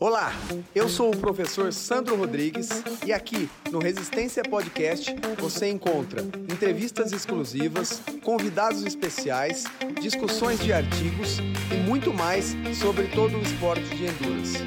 [0.00, 0.30] Olá,
[0.76, 2.68] eu sou o professor Sandro Rodrigues
[3.04, 9.64] e aqui no Resistência Podcast você encontra entrevistas exclusivas, convidados especiais,
[10.00, 14.58] discussões de artigos e muito mais sobre todo o esporte de endurance: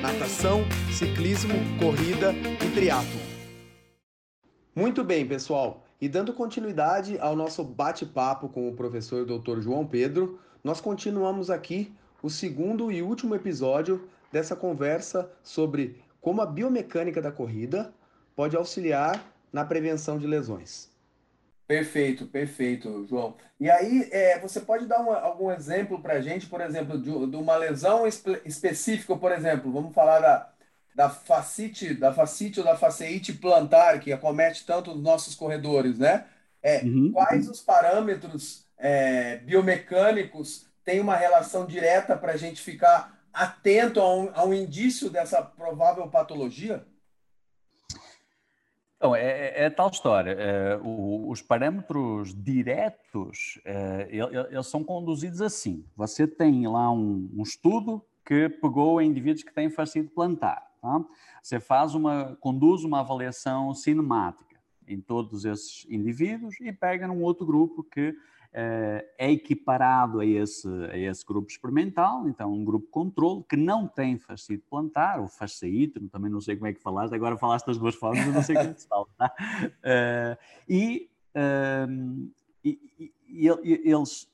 [0.00, 2.32] natação, ciclismo, corrida
[2.64, 3.20] e triatlo.
[4.74, 5.84] Muito bem, pessoal.
[6.00, 9.60] E dando continuidade ao nosso bate-papo com o professor Dr.
[9.60, 11.92] João Pedro, nós continuamos aqui
[12.22, 17.92] o segundo e último episódio dessa conversa sobre como a biomecânica da corrida
[18.34, 20.90] pode auxiliar na prevenção de lesões.
[21.66, 23.36] Perfeito, perfeito, João.
[23.58, 27.04] E aí, é, você pode dar uma, algum exemplo para a gente, por exemplo, de,
[27.04, 30.52] de uma lesão espe específica, por exemplo, vamos falar da,
[30.94, 36.26] da facite, da facite ou da faceite plantar, que acomete tanto os nossos corredores, né?
[36.62, 37.12] É, uhum.
[37.12, 44.14] Quais os parâmetros é, biomecânicos têm uma relação direta para a gente ficar atento a
[44.14, 46.86] um, a um indício dessa provável patologia?
[48.96, 50.30] Então, é, é, é tal história.
[50.30, 54.08] É, o, os parâmetros diretos, é,
[54.50, 55.84] eles são conduzidos assim.
[55.96, 60.70] Você tem lá um, um estudo que pegou indivíduos que têm fascite plantar.
[60.80, 61.04] Tá?
[61.42, 67.44] Você faz uma, conduz uma avaliação cinemática em todos esses indivíduos e pega num outro
[67.44, 68.14] grupo que
[68.54, 74.18] é equiparado a esse, a esse grupo experimental, então um grupo controle que não tem
[74.18, 77.94] fascite plantar, ou fasciite, também não sei como é que falaste, agora falaste das duas
[77.94, 79.34] formas, eu não sei como é se fala, tá?
[79.38, 80.36] Uh,
[80.68, 82.30] e, uh,
[82.62, 83.48] e, e, e,
[83.90, 84.30] eles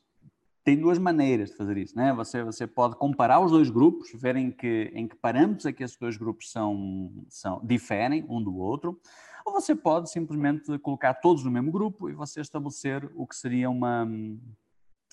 [0.64, 2.12] têm duas maneiras de fazer isso, né?
[2.12, 5.82] Você, você pode comparar os dois grupos, ver em que, em que parâmetros é que
[5.82, 9.00] esses dois grupos são, são, diferem um do outro,
[9.48, 13.70] ou você pode simplesmente colocar todos no mesmo grupo e você estabelecer o que seria
[13.70, 14.06] uma,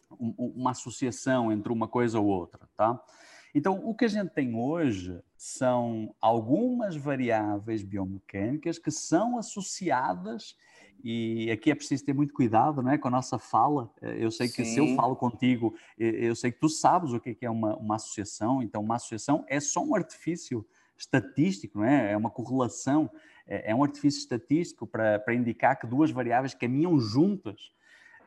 [0.10, 3.02] uma associação entre uma coisa ou outra, tá?
[3.54, 10.58] Então, o que a gente tem hoje são algumas variáveis biomecânicas que são associadas
[11.02, 13.90] e aqui é preciso ter muito cuidado não é, com a nossa fala.
[14.02, 14.74] Eu sei que Sim.
[14.74, 18.62] se eu falo contigo, eu sei que tu sabes o que é uma, uma associação.
[18.62, 20.66] Então, uma associação é só um artifício
[20.98, 22.12] estatístico, não é?
[22.12, 23.10] É uma correlação
[23.48, 27.72] é, é um artifício estatístico para, para indicar que duas variáveis caminham juntas.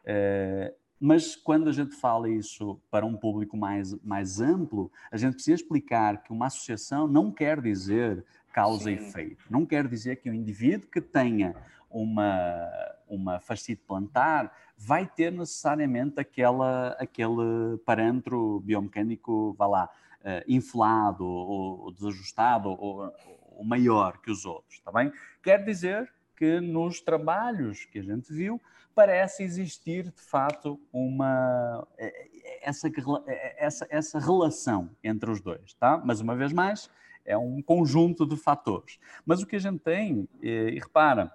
[0.04, 5.34] É, mas quando a gente fala isso para um público mais, mais amplo, a gente
[5.34, 8.90] precisa explicar que uma associação não quer dizer causa Sim.
[8.90, 9.44] e efeito.
[9.48, 11.54] Não quer dizer que um indivíduo que tenha
[11.88, 12.68] uma,
[13.08, 19.90] uma fascite plantar vai ter necessariamente aquela, aquele parâmetro biomecânico, vá lá,
[20.20, 23.12] uh, inflado ou, desajustado ou,
[23.58, 25.12] ou maior que os outros, está bem?
[25.42, 28.62] Quer dizer que nos trabalhos que a gente viu
[28.94, 32.28] parece existir de fato uma eh,
[32.62, 36.00] essa, eh, essa, essa relação entre os dois, tá?
[36.02, 36.88] Mas uma vez mais
[37.24, 38.98] é um conjunto de fatores.
[39.26, 41.32] Mas o que a gente tem, e repara,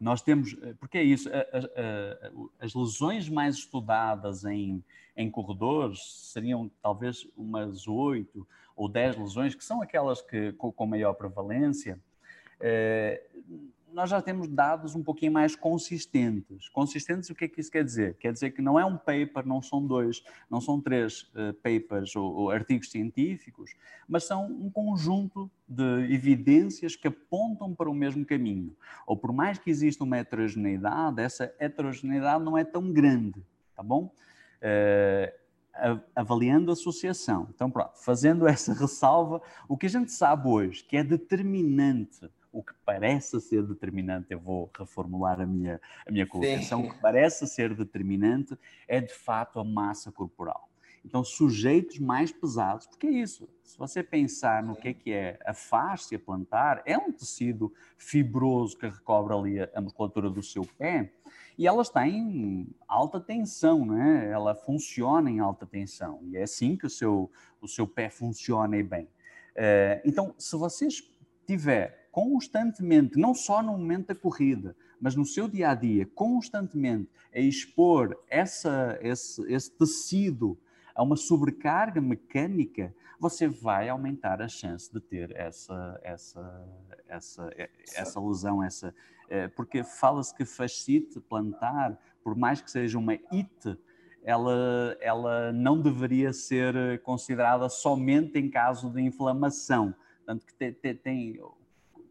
[0.00, 1.28] nós temos, porque é isso,
[2.58, 4.82] as lesões mais estudadas em,
[5.16, 6.00] em corredores
[6.32, 8.46] seriam talvez umas oito
[8.82, 12.00] ou 10 lesões, que são aquelas que com maior prevalência,
[12.60, 13.22] eh,
[13.92, 16.68] nós já temos dados um pouquinho mais consistentes.
[16.70, 18.14] Consistentes, o que é que isso quer dizer?
[18.14, 22.16] Quer dizer que não é um paper, não são dois, não são três uh, papers
[22.16, 23.74] ou, ou, artigos científicos,
[24.08, 28.74] mas são um conjunto de evidências que apontam para o mesmo caminho.
[29.06, 33.44] Ou por mais que exista uma heterogeneidade, essa heterogeneidade não é tão grande,
[33.76, 34.10] tá bom?
[34.62, 35.41] Uh,
[36.14, 37.48] avaliando a associação.
[37.54, 42.62] Então, pronto, fazendo essa ressalva, o que a gente sabe hoje que é determinante, o
[42.62, 46.88] que parece ser determinante, eu vou reformular a minha, a minha colocação, Sim.
[46.88, 48.56] o que parece ser determinante
[48.86, 50.68] é de fato a massa corporal.
[51.04, 53.48] Então, sujeitos mais pesados, porque é isso.
[53.64, 58.78] Se você pensar no que é que é a fáscia plantar, é um tecido fibroso
[58.78, 61.12] que recobre ali a musculatura do seu pé
[61.58, 64.30] e ela está em alta tensão, né?
[64.30, 67.30] Ela funciona em alta tensão e é assim que o seu,
[67.60, 69.08] o seu pé funciona bem.
[69.54, 70.88] É, então, se você
[71.46, 77.10] tiver constantemente, não só no momento da corrida, mas no seu dia a dia, constantemente
[77.34, 80.58] a expor essa, esse, esse tecido
[80.94, 86.68] a uma sobrecarga mecânica, você vai aumentar a chance de ter essa, essa,
[87.08, 87.50] essa,
[87.94, 88.94] essa lesão, essa,
[89.48, 93.78] porque fala-se que fascite plantar, por mais que seja uma IT,
[94.24, 99.94] ela, ela não deveria ser considerada somente em caso de inflamação.
[100.24, 100.54] Tanto que
[100.94, 101.40] tem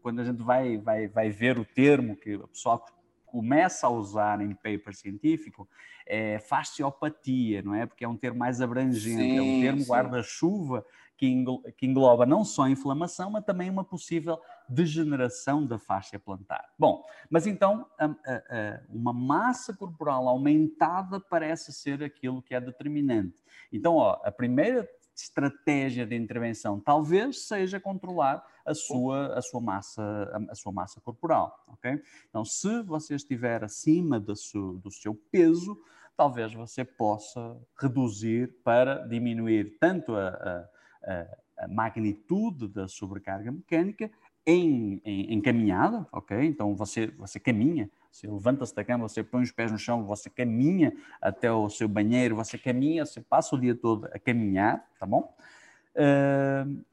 [0.02, 2.84] quando a gente vai, vai, vai ver o termo que o pessoal
[3.24, 5.66] começa a usar em paper científico
[6.06, 7.86] é fasciopatia, não é?
[7.86, 10.84] Porque é um termo mais abrangente, sim, é um termo guarda-chuva
[11.16, 14.40] que engloba não só a inflamação, mas também uma possível
[14.72, 16.72] degeneração da faixa plantar.
[16.78, 22.60] Bom, mas então a, a, a, uma massa corporal aumentada parece ser aquilo que é
[22.60, 23.42] determinante.
[23.72, 30.46] Então, ó, a primeira estratégia de intervenção talvez seja controlar a sua, a sua, massa,
[30.50, 32.02] a, sua massa corporal, ok?
[32.28, 35.76] Então, se você estiver acima do seu, do seu peso,
[36.16, 40.68] talvez você possa reduzir para diminuir tanto a,
[41.04, 41.26] a,
[41.64, 44.10] a magnitude da sobrecarga mecânica
[44.46, 46.44] em, em, em, caminhada, ok?
[46.44, 50.28] Então você, você caminha, você levanta-se da cama, você põe os pés no chão, você
[50.28, 55.06] caminha até o seu banheiro, você caminha, você passa o dia todo a caminhar, tá
[55.06, 55.34] bom?
[55.94, 56.84] Uh,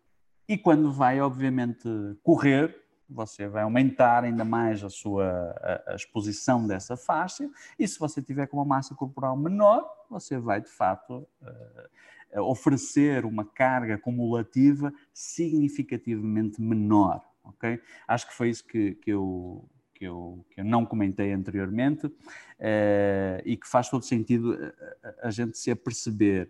[0.48, 1.88] e quando vai, obviamente,
[2.24, 2.76] correr,
[3.10, 8.22] você vai aumentar ainda mais a sua a, a exposição dessa faixa, e se você
[8.22, 14.94] tiver com uma massa corporal menor, você vai, de fato, uh, oferecer uma carga acumulativa
[15.12, 17.29] significativamente menor.
[17.50, 17.80] Okay?
[18.08, 23.42] Acho que foi isso que, que, eu, que, eu, que eu não comentei anteriormente uh,
[23.46, 24.58] e que faz todo sentido
[25.04, 26.50] a, a, gente se aperceber.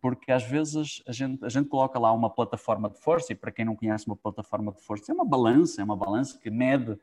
[0.00, 3.50] Porque às vezes a gente, a gente coloca lá uma plataforma de força, e para
[3.50, 6.98] quem não conhece uma plataforma de força, é uma balança, é uma balança que mede,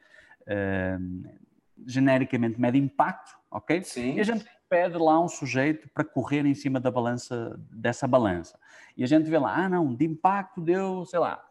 [1.86, 3.84] genericamente mede impacto, ok?
[3.84, 4.16] Sim.
[4.16, 8.60] E a gente pede lá um sujeito para correr em cima da balança, dessa balança.
[8.96, 11.44] E a gente vê lá, ah, não, de impacto deu, sei lá,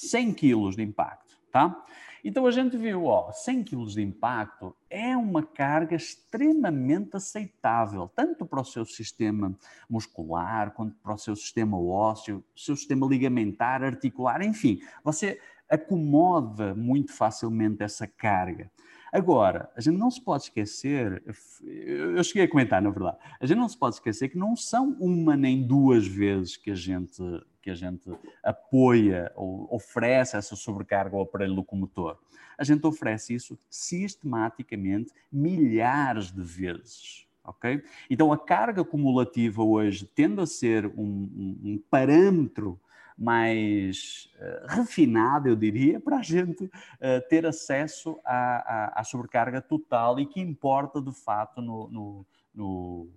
[0.00, 1.84] 100 quilos de impacto, tá?
[2.24, 8.44] Então a gente viu, ó, 100 quilos de impacto é uma carga extremamente aceitável, tanto
[8.44, 9.56] para o seu sistema
[9.88, 15.40] muscular, quanto para o seu sistema ósseo, seu sistema ligamentar, articular, enfim, você
[15.70, 18.70] acomoda muito facilmente essa carga.
[19.12, 21.22] Agora, a gente não se pode esquecer,
[21.62, 24.96] eu cheguei a comentar, na verdade, a gente não se pode esquecer que não são
[25.00, 27.22] uma nem duas vezes que a gente,
[27.62, 28.10] que a gente
[28.42, 32.18] apoia ou oferece essa sobrecarga ao aparelho locomotor.
[32.58, 37.26] A gente oferece isso sistematicamente milhares de vezes.
[37.44, 37.82] Okay?
[38.10, 42.78] Então, a carga acumulativa hoje tende a ser um, um, um parâmetro
[43.18, 49.60] mais uh, refinada, eu diria, para a gente uh, ter acesso à, à, à, sobrecarga
[49.60, 53.08] total e que importa de fato no, no, no,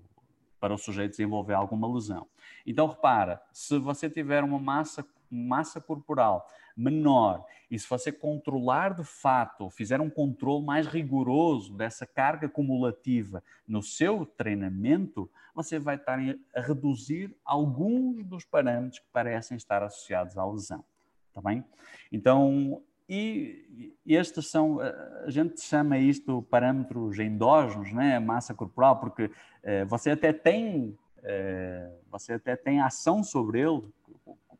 [0.59, 2.25] para o sujeito desenvolver alguma lesão.
[2.65, 9.03] Então, repara, se você tiver uma massa, massa corporal menor e se você controlar de
[9.03, 16.19] fato, fizer um controle mais rigoroso dessa carga acumulativa no seu treinamento, você vai estar
[16.53, 20.83] a reduzir alguns dos parâmetros que parecem estar associados à lesão.
[21.29, 21.63] Está bem?
[22.11, 28.19] Então, e estes são, a gente chama isto parâmetros endógenos, né?
[28.19, 29.31] massa corporal, porque
[29.63, 33.83] eh, você até tem eh, você até tem ação sobre ele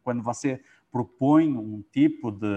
[0.04, 2.48] quando você propõe um tipo de,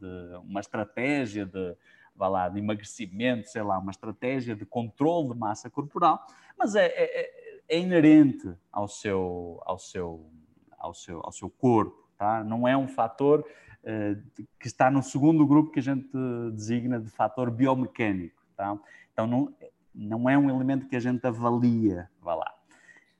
[0.00, 1.76] de uma estratégia de,
[2.14, 6.26] vá lá, de emagrecimento, sei lá, uma estratégia de controle de massa corporal,
[6.58, 7.40] mas é, é, é
[7.70, 10.28] é inerente ao seu, ao seu,
[10.76, 12.42] ao seu, ao seu corpo, tá?
[12.42, 16.10] Não é um fator uh, que está no segundo grupo que a gente
[16.52, 18.76] designa de fator biomecânico, tá?
[19.12, 19.54] Então não,
[19.94, 22.52] não é um elemento que a gente avalia, vá lá.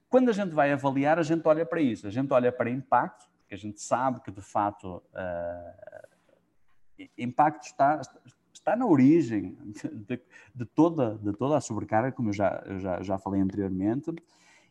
[0.09, 3.29] Quando a gente vai avaliar, a gente olha para isso, a gente olha para impacto,
[3.51, 8.01] porque a gente sabe que de fato uh, impacto está,
[8.53, 9.59] está na origem
[10.07, 10.23] de,
[10.55, 14.15] de, toda, de toda a sobrecarga, como eu já, eu já, já falei anteriormente,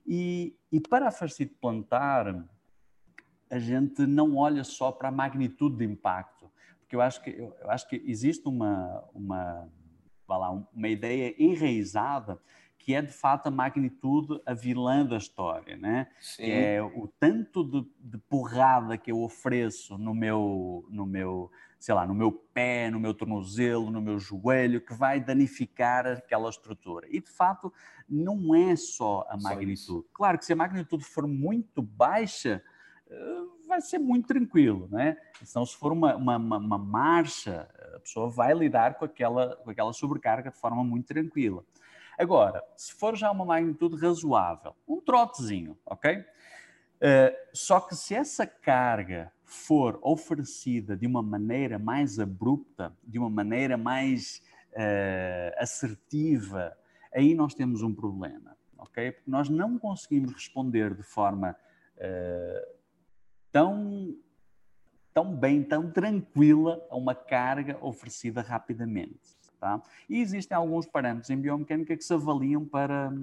[0.08, 2.34] e, e para a fascite plantar,
[3.50, 7.54] a gente não olha só para a magnitude de impacto, porque eu acho que, eu,
[7.60, 9.68] eu acho que existe uma, uma,
[10.26, 12.40] lá, uma ideia enraizada
[12.90, 16.08] que é de fato a magnitude, a vilã da história, né?
[16.20, 16.46] Sim.
[16.46, 21.94] Que é o tanto de, de, porrada que eu ofereço no meu, no meu, sei
[21.94, 27.06] lá, no meu pé, no meu tornozelo, no meu joelho, que vai danificar aquela estrutura.
[27.12, 27.72] E de fato
[28.10, 30.08] não é só a magnitude.
[30.08, 32.60] Só claro que se a magnitude for muito baixa,
[33.08, 35.16] eh, vai ser muito tranquilo, né?
[35.48, 39.94] Então, se for uma, uma, uma, marcha, a pessoa vai lidar com aquela, com aquela
[39.94, 41.64] sobrecarga de forma muito tranquila.
[42.20, 46.18] Agora, se for já uma magnitude razoável, um trotezinho, ok?
[46.18, 46.26] Uh,
[47.54, 53.78] só que se essa carga for oferecida de uma maneira mais abrupta, de uma maneira
[53.78, 54.42] mais
[54.74, 56.78] uh, assertiva,
[57.16, 59.14] aí nós temos um problema, ok?
[59.14, 61.56] Porque nós não conseguimos responder de forma
[61.96, 62.76] uh,
[63.50, 64.14] tão,
[65.14, 69.39] tão bem, tão tranquila a uma carga oferecida rapidamente.
[69.60, 69.82] Tá?
[70.10, 73.14] E existem alguns parâmetros em biomecânica que se avaliam para,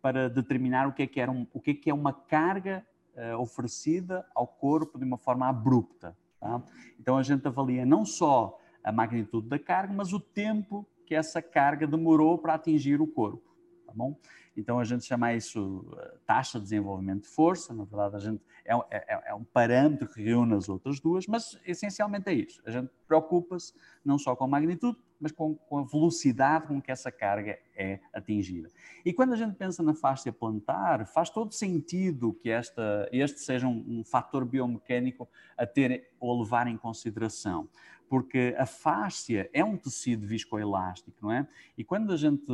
[0.00, 2.86] para determinar o que é que, era um, o que é, que é uma carga
[3.16, 6.16] uh, oferecida ao corpo de uma forma abrupta.
[6.38, 6.62] Tá?
[7.00, 11.42] Então a gente avalia não só a magnitude da carga, mas o tempo que essa
[11.42, 13.52] carga demorou para atingir o corpo.
[13.86, 14.16] Tá bom?
[14.56, 18.42] Então a gente chama isso eh, taxa de desenvolvimento de força, na verdade a gente
[18.64, 22.60] é, é, é um parâmetro que reúne as outras duas, mas essencialmente é isso.
[22.64, 23.72] A gente preocupa-se
[24.04, 28.00] não só com a magnitude, mas com, com, a velocidade com que essa carga é
[28.12, 28.68] atingida.
[29.04, 33.68] E quando a gente pensa na faixa plantar, faz todo sentido que esta, este seja
[33.68, 37.68] um, um fator biomecânico a ter ou a levar em consideração
[38.08, 41.48] porque a fáscia é um tecido viscoelástico, não é?
[41.78, 42.44] E quando a gente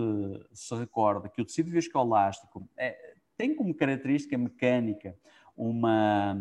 [0.53, 5.17] se recorda que o tecido viscoelástico é, tem como característica mecânica
[5.57, 6.37] uma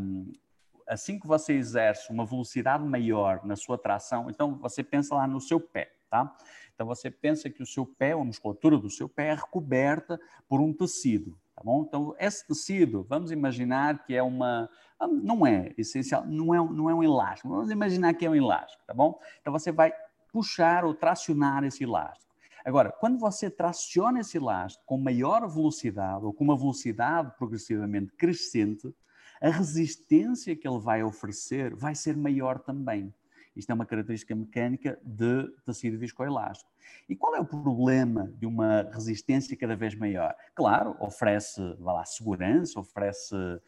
[0.88, 5.41] assim que você exerce uma velocidade maior na sua tração, então você pensa lá no
[5.41, 6.36] seu pé, tá?
[6.74, 10.62] Então você pensa que o seu pé, a musculatura do seu pé é recoberta por
[10.62, 11.84] um tecido, tá bom?
[11.88, 16.89] Então esse tecido, vamos imaginar que é uma ah, não é essencial, não é, não
[16.89, 17.50] é um elástico.
[17.50, 19.20] Vamos imaginar que é um elástico, tá bom?
[19.41, 19.94] Então você vai
[20.32, 22.27] puxar ou tracionar esse elástico.
[22.65, 28.94] Agora, quando você traciona esse elástico com maior velocidade ou com uma velocidade progressivamente crescente,
[29.41, 33.13] a resistência que ele vai oferecer vai ser maior também.
[33.56, 36.70] Isto é uma característica mecânica de tecido viscoelástico.
[37.10, 40.36] E qual é o problema de uma resistência cada vez maior?
[40.53, 43.60] Claro, oferece vá lá, segurança, oferece uh,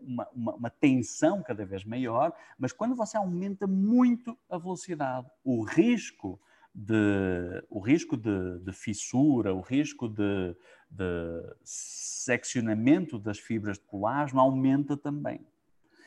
[0.00, 5.62] uma, uma, uma, tensão cada vez maior, mas quando você aumenta muito a velocidade, o
[5.62, 6.40] risco
[6.74, 10.56] de, o risco de, de fissura, o risco de,
[10.96, 15.40] de, seccionamento das fibras de colágeno aumenta também.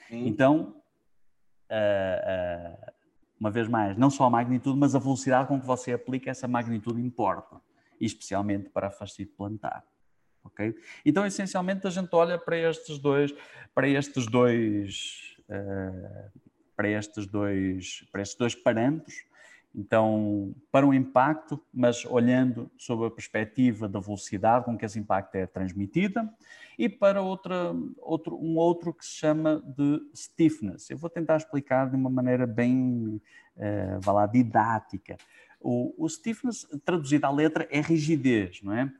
[0.08, 0.27] Sim.
[0.27, 0.82] Então,
[1.70, 2.91] uh, uh,
[3.39, 6.48] uma vez mais, não só a magnitude, mas a velocidade com que você aplica essa
[6.48, 7.62] magnitude importa,
[8.00, 9.84] especialmente para a fascite plantar
[10.48, 10.75] ok?
[11.06, 13.34] Então, essencialmente, a gente olha para estes dois,
[13.74, 16.32] para estes dois, uh,
[16.75, 19.25] para estes dois, para estes dois parâmetros.
[19.77, 25.36] Então, para o impacto, mas olhando sob a perspectiva da velocidade com que esse impacto
[25.36, 26.27] é transmitida,
[26.79, 30.89] e para outra, outro, um outro que se chama de stiffness.
[30.89, 33.22] Eu vou tentar explicar de uma maneira bem,
[33.55, 35.15] uh, lá, didática.
[35.62, 38.91] O, o stiffness, traduzido à letra, é rigidez, não é?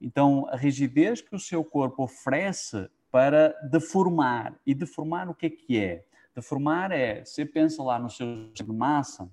[0.00, 4.54] Então, a rigidez que o seu corpo oferece para deformar.
[4.66, 6.04] E deformar o que é que é?
[6.34, 9.30] Deformar é, você pensa lá no seu de massa,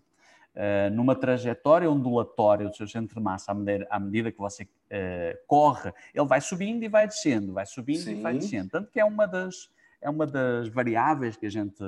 [0.55, 4.63] uh, numa trajetória ondulatória do seu centro de massa, à medida, à medida que você
[4.63, 8.19] uh, corre, ele vai subindo e vai descendo, vai subindo Sim.
[8.19, 8.69] e vai descendo.
[8.69, 9.69] Tanto que é uma das,
[10.01, 11.83] é uma das variáveis que a gente,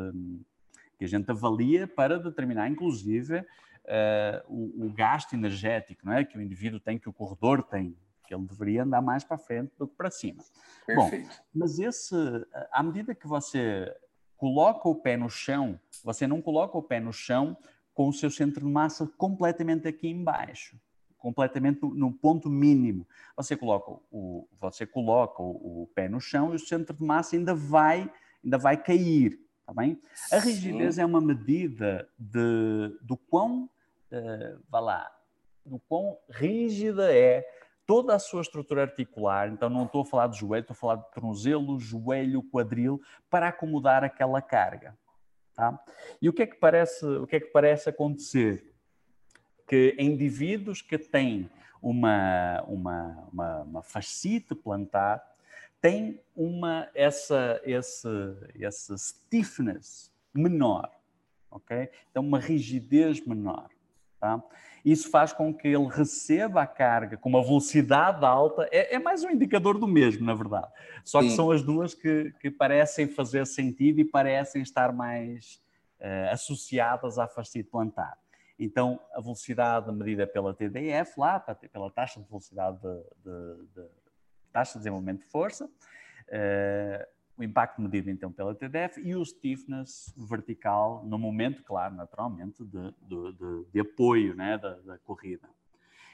[0.97, 3.45] que a gente avalia para determinar, inclusive, uh,
[4.47, 6.23] o, o gasto energético não é?
[6.23, 9.73] que o indivíduo tem, que o corredor tem que ele deveria andar mais para frente
[9.77, 10.41] do que para cima.
[10.85, 11.27] Perfeito.
[11.27, 12.15] Bom, mas esse,
[12.71, 13.93] à medida que você
[14.37, 17.57] coloca o pé no chão, você não coloca o pé no chão
[17.93, 20.77] com o seu centro de massa completamente aqui embaixo,
[21.17, 23.07] completamente no, no ponto mínimo.
[23.37, 27.35] Você coloca o, você coloca o, o, pé no chão e o centro de massa
[27.35, 28.11] ainda vai,
[28.43, 29.99] ainda vai cair, tá bem?
[30.31, 31.01] A rigidez Sim.
[31.01, 33.69] é uma medida de, do quão,
[34.11, 35.11] uh, vá lá,
[35.65, 37.45] do quão rígida é
[37.85, 40.95] toda a sua estrutura articular, então não estou a falar de joelho, estou a falar
[40.95, 44.97] de tornozelo, joelho, quadril, para acomodar aquela carga.
[45.55, 45.83] Tá?
[46.21, 48.73] E o que, é que parece, o que é que parece acontecer?
[49.67, 51.49] Que indivíduos que têm
[51.81, 55.21] uma, uma, uma, uma fascite plantar
[55.81, 58.07] têm uma, essa, esse,
[58.55, 60.89] esse stiffness menor,
[61.51, 61.89] ok?
[62.09, 63.69] Então uma rigidez menor.
[64.23, 64.41] Tá?
[64.85, 68.69] Isso faz com que ele receba a carga com uma velocidade alta.
[68.71, 70.71] É, é mais um indicador do mesmo, na verdade.
[71.03, 71.35] Só que Sim.
[71.35, 75.61] são as duas que, que, parecem fazer sentido e parecem estar mais
[75.99, 78.17] uh, associadas à fascite plantar.
[78.57, 83.89] Então, a velocidade medida pela TDF, lá, pela taxa de velocidade de, de, de
[84.53, 90.13] taxa de desenvolvimento de força, uh, o impacto medido então pela TDF e o stiffness
[90.15, 95.49] vertical no momento, claro, naturalmente, de, de, de, de apoio né, da, da, corrida.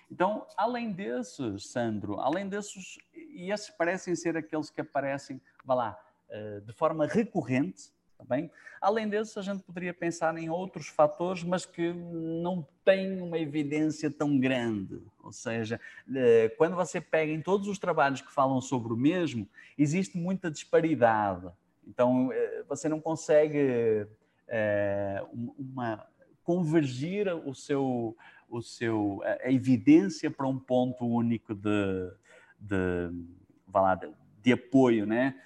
[0.09, 5.99] Então, além desses, Sandro, além desses, e esses parecem ser aqueles que aparecem, vá lá,
[6.29, 8.51] eh, de forma recorrente, Tá bem?
[8.81, 14.11] Além disso, a gente poderia pensar em outros fatores, mas que não têm uma evidência
[14.11, 15.01] tão grande.
[15.23, 15.79] Ou seja,
[16.13, 19.47] eh, quando você pega em todos os trabalhos que falam sobre o mesmo,
[19.77, 21.47] existe muita disparidade.
[21.88, 24.05] Então, eh, você não consegue
[24.49, 25.23] eh,
[25.57, 26.05] uma
[26.43, 28.17] convergir o seu,
[28.49, 32.11] o seu, a, evidência para um ponto único de,
[32.59, 33.11] de,
[33.73, 34.11] lá, de,
[34.43, 35.39] de apoio, né?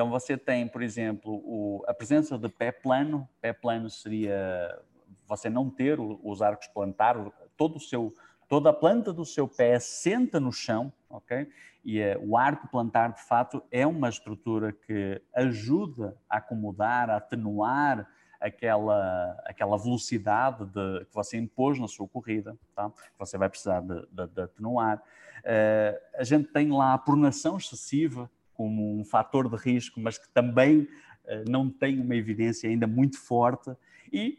[0.00, 3.28] Então você tem, por exemplo, o, a presença de pé plano.
[3.38, 4.80] Pé plano seria
[5.26, 8.14] você não ter os arcos plantares, todo o seu,
[8.48, 11.46] toda a planta do seu pé senta no chão, ok?
[11.84, 17.16] E é, o arco plantar, de fato, é uma estrutura que ajuda a acomodar, a
[17.16, 18.08] atenuar
[18.40, 22.88] aquela, aquela velocidade de, que você impôs na sua corrida, tá?
[22.88, 24.96] que você vai precisar de, de, de atenuar.
[25.40, 30.28] Uh, a gente tem lá a pronação excessiva como um fator de risco, mas que
[30.34, 33.70] também uh, não tem uma evidência ainda muito forte,
[34.12, 34.38] e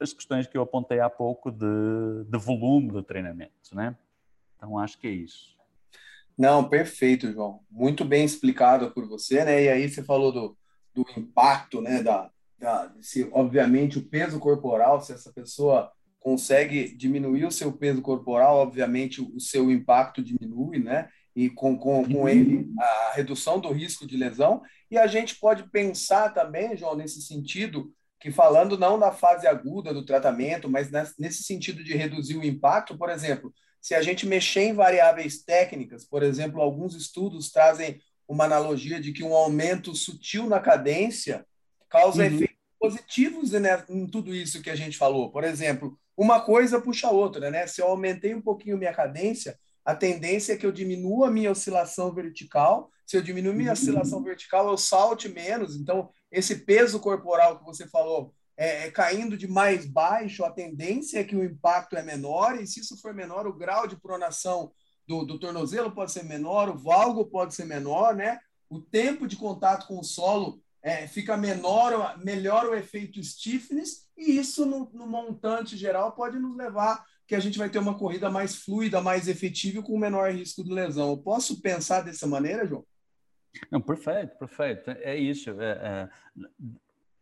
[0.00, 3.74] as questões que eu apontei há pouco de, de volume de treinamento.
[3.74, 3.94] Né?
[4.56, 5.54] Então, acho que é isso.
[6.36, 7.60] Não, perfeito, João.
[7.70, 9.64] Muito bem explicado por você, né?
[9.64, 10.56] E aí você falou do,
[10.94, 12.02] do impacto, né?
[12.02, 18.00] Da, da, se, obviamente, o peso corporal, se essa pessoa consegue diminuir o seu peso
[18.00, 21.10] corporal, obviamente o seu impacto diminui, né?
[21.38, 24.60] E com, com, com ele a redução do risco de lesão.
[24.90, 29.94] E a gente pode pensar também, João, nesse sentido, que falando não da fase aguda
[29.94, 34.62] do tratamento, mas nesse sentido de reduzir o impacto, por exemplo, se a gente mexer
[34.62, 40.48] em variáveis técnicas, por exemplo, alguns estudos trazem uma analogia de que um aumento sutil
[40.48, 41.46] na cadência
[41.88, 42.34] causa uhum.
[42.34, 45.30] efeitos positivos né, em tudo isso que a gente falou.
[45.30, 47.66] Por exemplo, uma coisa puxa a outra, né?
[47.68, 49.56] Se eu aumentei um pouquinho minha cadência,
[49.88, 52.90] a tendência é que eu diminua a minha oscilação vertical.
[53.06, 55.76] Se eu diminuir minha oscilação vertical, eu salte menos.
[55.76, 61.20] Então, esse peso corporal que você falou é, é, caindo de mais baixo, a tendência
[61.20, 64.70] é que o impacto é menor, e se isso for menor, o grau de pronação
[65.06, 68.38] do, do tornozelo pode ser menor, o valgo pode ser menor, né?
[68.68, 74.36] O tempo de contato com o solo é, fica menor, melhor o efeito stiffness, e
[74.36, 78.30] isso no, no, montante geral pode nos levar que a gente vai ter uma corrida
[78.30, 81.10] mais fluida, mais efetiva com menor risco de lesão.
[81.10, 82.86] Eu posso pensar dessa maneira, João?
[83.70, 84.90] Não, perfeito, perfeito.
[84.90, 85.50] É isso.
[85.60, 86.08] É, é,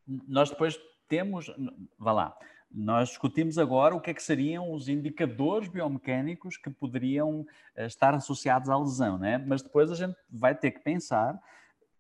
[0.07, 1.53] nós depois temos,
[1.99, 2.39] vá lá,
[2.71, 8.15] nós discutimos agora o que é que seriam os indicadores biomecânicos que poderiam eh, estar
[8.15, 9.39] associados à lesão, né?
[9.39, 11.41] Mas depois a gente vai ter que pensar,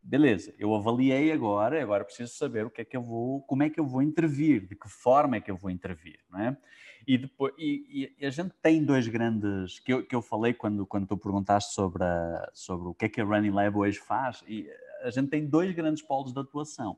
[0.00, 3.70] beleza, eu avaliei agora, agora preciso saber o que é que eu vou, como é
[3.70, 6.56] que eu vou intervir, de que forma é que eu vou intervir, não é?
[7.06, 10.84] E, depois, e, e a gente tem dois grandes, que eu, que eu falei quando,
[10.84, 14.42] quando tu perguntaste sobre, a, sobre o que é que a Running Lab hoje faz,
[14.48, 14.68] e
[15.02, 16.96] a gente tem dois grandes polos de atuação.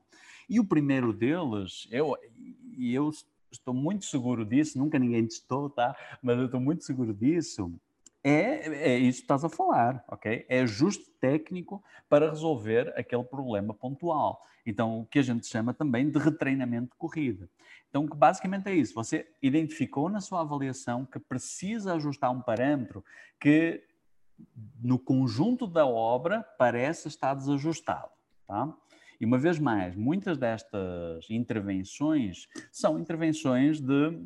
[0.49, 2.17] E o primeiro deles, eu,
[2.75, 3.11] e eu
[3.51, 5.95] estou muito seguro disso, nunca ninguém testou, tá?
[6.23, 7.71] Mas eu estou muito seguro disso.
[8.23, 10.45] É, é isso que estás a falar, ok?
[10.49, 14.45] É ajuste técnico para resolver aquele problema pontual.
[14.65, 17.49] Então, o que a gente chama também de retreinamento de corrida.
[17.89, 18.93] Então, que basicamente é isso.
[18.93, 23.03] Você identificou na sua avaliação que precisa ajustar um parâmetro
[23.39, 23.83] que,
[24.81, 28.11] no conjunto da obra, parece estar desajustado,
[28.45, 28.71] tá?
[29.19, 34.17] E uma vez mais, muitas destas intervenções são intervenções de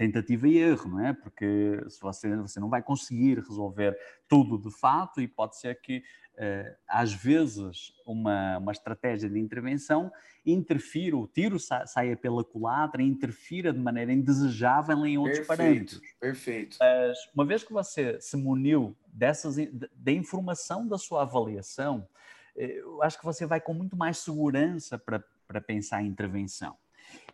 [0.00, 1.12] tentativa e erro, não é?
[1.12, 3.94] Porque se você, você não vai conseguir resolver
[4.26, 10.10] tudo de fato e pode ser que uh, às vezes uma, uma estratégia de intervenção
[10.44, 15.58] interfira, o tiro sa, saia pela culatra e interfira de maneira indesejável em outros perfeito,
[15.58, 16.00] parâmetros.
[16.18, 16.76] Perfeito.
[16.80, 19.56] Mas uma vez que você se muniu dessas,
[19.94, 22.08] da informação da sua avaliação,
[22.56, 26.74] eu acho que você vai com muito mais segurança para, para pensar em intervenção.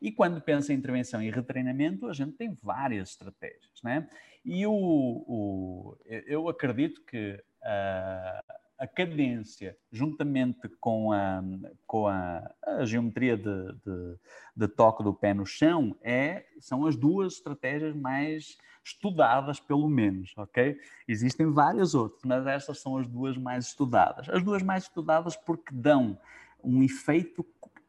[0.00, 4.08] E quando pensa em intervenção e retreinamento, a gente tem várias estratégias, né?
[4.44, 8.40] E o, o eu acredito que a,
[8.78, 11.42] a cadência, juntamente com a,
[11.86, 14.18] com a, a geometria de, de,
[14.54, 20.32] de, toque do pé no chão, é, são as duas estratégias mais estudadas, pelo menos,
[20.36, 20.78] ok?
[21.08, 24.28] Existem várias outras, mas estas são as duas mais estudadas.
[24.28, 26.18] As duas mais estudadas porque dão
[26.62, 27.44] um efeito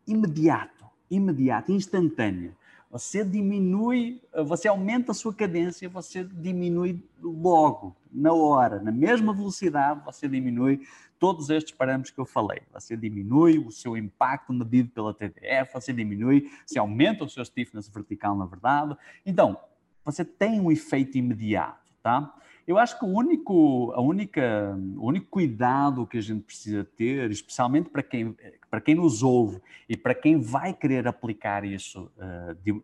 [0.08, 0.77] imediato,
[1.10, 2.56] imediato, instantâneo.
[2.90, 10.02] Você diminui, você aumenta a sua cadência, você diminui logo, na hora, na mesma velocidade,
[10.06, 10.82] você diminui
[11.20, 12.62] todos estes parâmetros que eu falei.
[12.74, 17.90] Você diminui o seu impacto medido pela TDF, você diminui, você aumenta o seu stiffness
[17.90, 18.96] vertical, na verdade.
[19.26, 19.58] Então,
[20.06, 22.34] você tem um efeito imediato, tá?
[22.68, 27.32] Eu acho que o único, a única, o único cuidado que a gente precisa ter,
[27.32, 28.36] especialmente para quem,
[28.70, 32.84] para quem nos ouve e para quem vai querer aplicar isso uh, de, uh,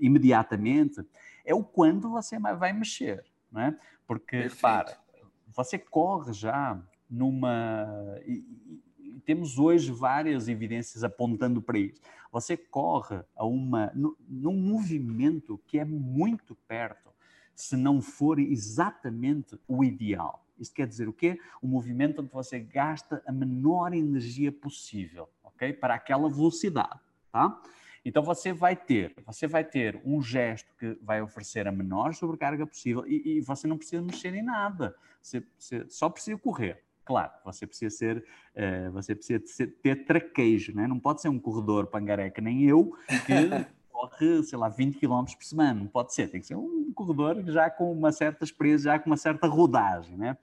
[0.00, 1.04] imediatamente,
[1.44, 3.78] é o quando você vai mexer, não é?
[4.06, 4.54] Porque, Perfeito.
[4.54, 4.98] repara,
[5.54, 8.18] você corre já numa.
[9.26, 12.00] temos hoje várias evidências apontando para isso.
[12.32, 17.11] Você corre a uma, num movimento que é muito perto,
[17.54, 20.44] se não for exatamente o ideal.
[20.58, 21.38] Isto quer dizer o quê?
[21.60, 25.72] O movimento onde você gasta a menor energia possível, ok?
[25.72, 27.60] Para aquela velocidade, tá?
[28.04, 32.66] Então você vai ter, você vai ter um gesto que vai oferecer a menor sobrecarga
[32.66, 34.94] possível e, e você não precisa mexer em nada.
[35.20, 36.82] Você, você, só precisa correr.
[37.04, 38.24] Claro, você precisa ser,
[38.56, 39.42] uh, você precisa
[39.82, 40.86] ter traquejo, né?
[40.86, 45.24] não pode ser um corredor pangaré que nem eu, que corre, sei lá, 20 km
[45.24, 48.90] por semana, não pode ser, tem que ser um corredor já com uma certa experiência,
[48.92, 50.36] já com uma certa rodagem, né?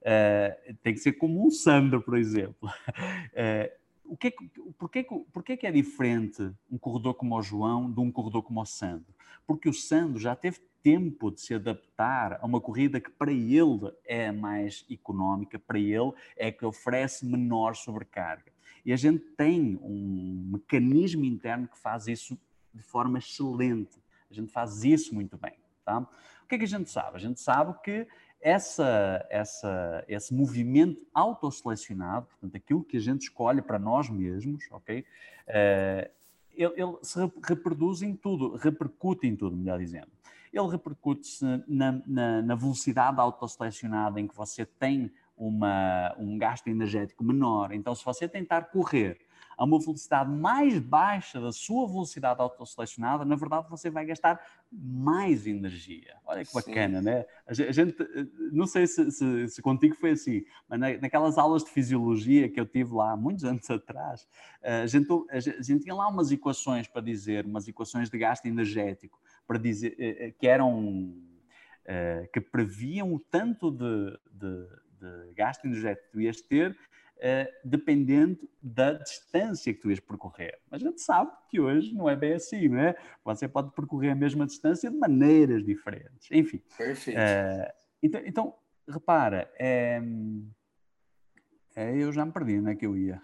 [0.00, 2.68] Uh, tem que ser como um Sandro, por exemplo.
[2.68, 4.34] Uh, o que,
[4.78, 8.66] porquê, porquê que é diferente um corredor como o João de um corredor como o
[8.66, 9.14] Sandro?
[9.46, 13.92] Porque o Sandro já teve tempo de se adaptar a uma corrida que para ele
[14.04, 18.52] é mais económica, para ele é que oferece menor sobrecarga.
[18.84, 22.36] E a gente tem um mecanismo interno que faz isso
[22.74, 24.02] de forma excelente.
[24.30, 25.54] A gente faz isso muito bem.
[25.84, 25.98] Tá?
[25.98, 27.16] O que é que a gente sabe?
[27.16, 28.06] A gente sabe que
[28.40, 35.00] essa, essa, esse movimento autoselecionado, portanto, aquilo que a gente escolhe para nós mesmos, ok?
[35.48, 36.10] Uh,
[36.54, 40.08] ele, ele, se reproduz em tudo, repercute em tudo, melhor dizendo.
[40.52, 47.24] Ele repercute-se na, na, na, velocidade autoselecionada em que você tem uma, um gasto energético
[47.24, 47.72] menor.
[47.72, 49.18] Então, se você tentar correr
[49.56, 55.46] a uma velocidade mais baixa da sua velocidade autoselecionada, na verdade você vai gastar mais
[55.46, 56.16] energia.
[56.24, 57.04] Olha que bacana, Sim.
[57.04, 57.26] né?
[57.46, 57.96] A gente,
[58.52, 62.66] não sei se, se, se, contigo foi assim, mas naquelas aulas de fisiologia que eu
[62.66, 64.26] tive lá muitos anos atrás,
[64.62, 69.20] a gente, a gente tinha lá umas equações para dizer, umas equações de gasto energético,
[69.46, 71.14] para dizer eh, eh, que eram
[71.84, 74.66] eh, que previam o tanto de, de,
[75.00, 76.76] de gasto energético que tu ias ter
[77.22, 80.58] uh, dependendo da distância que tu ias percorrer.
[80.70, 82.96] Mas a gente sabe que hoje não é bem assim, não é?
[83.24, 86.28] Você pode percorrer a mesma distância de maneiras diferentes.
[86.30, 86.60] Enfim.
[86.76, 87.18] Perfeito.
[87.18, 88.54] Uh, então, então,
[88.88, 90.02] repara, é,
[91.76, 93.20] eu já me perdi, não é que eu ia.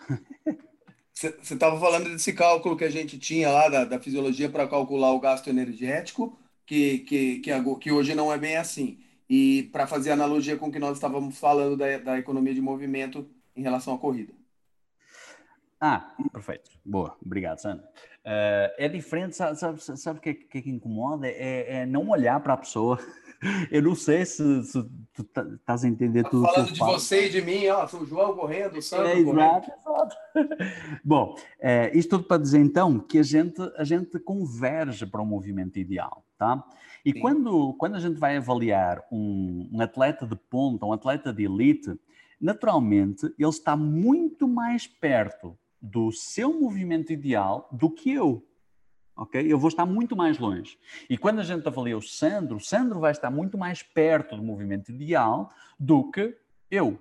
[1.13, 5.13] Você estava falando desse cálculo que a gente tinha lá da, da fisiologia para calcular
[5.13, 9.01] o gasto energético, que, que, que, que hoje não é bem assim.
[9.29, 13.29] E para fazer analogia com o que nós estávamos falando da, da economia de movimento
[13.59, 14.33] em relação à corrida.
[15.81, 16.71] Ah, perfeito.
[16.85, 17.85] Boa, obrigado, Sandro.
[18.25, 21.27] Uh, é diferente, sabe, sabe, o que, que, que incomoda?
[21.29, 22.99] É, é, não olhar para a pessoa.
[23.71, 24.83] Eu não sei se, se
[25.15, 26.45] tu tá, estás a entender tá tudo.
[26.47, 26.93] Falando de falo.
[26.93, 30.17] você e de mim, ó, o João correndo, o Sandro é, exato, exato.
[31.05, 35.27] Bom, é, isto tudo para dizer então que a gente, a gente converge para um
[35.27, 36.65] movimento ideal, tá?
[37.05, 41.45] E quando, quando a gente vai avaliar um, um atleta de ponta, um atleta de
[41.45, 41.97] elite,
[42.41, 48.45] naturalmente ele está muito mais perto do seu movimento ideal do que eu.
[49.17, 49.45] Ok?
[49.51, 50.79] Eu vou estar muito mais longe.
[51.11, 54.43] E quando a gente avalia o Sandro, o Sandro vai estar muito mais perto do
[54.43, 56.37] movimento ideal do que
[56.71, 57.01] eu.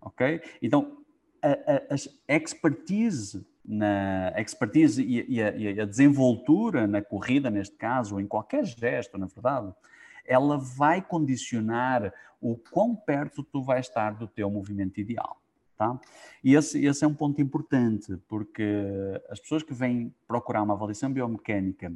[0.00, 0.42] Ok?
[0.60, 0.98] Então,
[1.40, 1.94] a, a,
[2.28, 8.20] a expertise na expertise e, e, a, e, a, desenvoltura na corrida, neste caso, ou
[8.20, 9.72] em qualquer gesto, na verdade,
[10.24, 15.40] ela vai condicionar o quão perto tu vais estar do teu movimento ideal.
[15.76, 15.98] Tá?
[16.42, 18.84] E esse, esse é um ponto importante, porque
[19.28, 21.92] as pessoas que vêm procurar uma avaliação biomecânica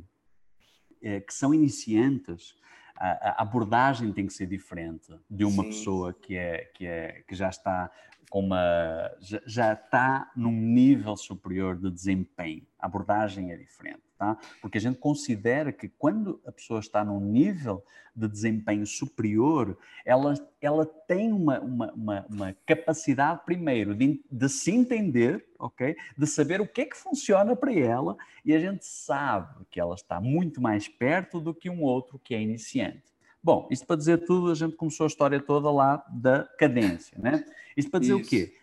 [1.00, 2.56] eh, que são iniciantes,
[2.96, 5.68] a, a, abordagem tem que ser diferente de uma Sim.
[5.68, 7.90] pessoa que, é, que, é, que já está
[8.28, 12.66] com uma já, já está num nível superior de desempenho.
[12.78, 14.36] A abordagem é diferente tá?
[14.60, 17.82] Porque a gente considera que quando a pessoa está num nível
[18.14, 24.72] de desempenho superior, ela, ela tem uma, uma, uma, uma capacidade, primeiro, de, de, se
[24.72, 25.96] entender, ok?
[26.16, 29.94] De saber o que é que funciona para ela e a gente sabe que ela
[29.94, 33.04] está muito mais perto do que um outro que é iniciante.
[33.40, 37.44] Bom, isto para dizer tudo, a gente começou a história toda lá da cadência, né?
[37.76, 38.26] Isto para dizer Isso.
[38.26, 38.54] o quê?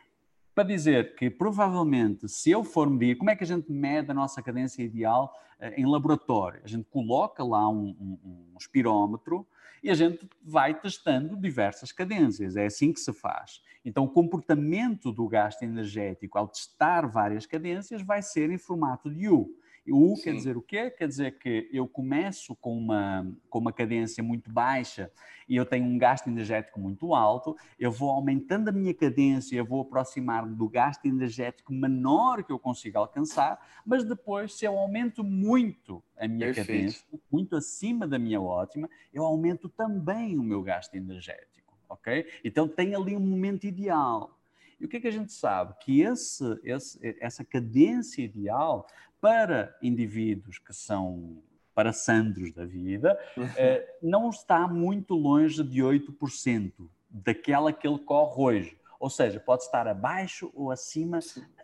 [0.56, 4.14] Para dizer que provavelmente, se eu for medir, como é que a gente mede a
[4.14, 6.62] nossa cadência ideal uh, em laboratório?
[6.64, 9.46] A gente coloca lá um, um, um espirómetro
[9.84, 12.56] e a gente vai testando diversas cadências.
[12.56, 13.62] É assim que se faz.
[13.84, 19.30] Então, o comportamento do gasto energético ao testar várias cadências vai ser em formato de
[19.30, 19.48] U.
[19.92, 20.24] O Sim.
[20.24, 20.90] quer dizer o quê?
[20.90, 25.12] Quer dizer que eu começo com uma, com uma cadência muito baixa
[25.48, 29.66] e eu tenho um gasto energético muito alto, eu vou aumentando a minha cadência, eu
[29.66, 35.24] vou aproximar-me do gasto energético menor que eu consigo alcançar, mas depois, se eu aumento
[35.24, 36.68] muito a minha Perfeito.
[36.68, 42.26] cadência, muito acima da minha ótima, eu aumento também o meu gasto energético, ok?
[42.44, 44.35] Então tem ali um momento ideal.
[44.80, 45.74] E o que é que a gente sabe?
[45.80, 48.88] Que esse, esse, essa cadência ideal
[49.20, 51.42] para indivíduos que são
[51.74, 53.20] para Sandros da vida,
[53.58, 56.72] eh, não está muito longe de 8%
[57.10, 58.78] daquela que ele corre hoje.
[58.98, 61.20] Ou seja, pode estar abaixo ou acima,